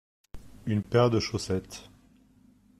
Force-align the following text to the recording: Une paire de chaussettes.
Une 0.65 0.81
paire 0.81 1.11
de 1.11 1.19
chaussettes. 1.19 1.91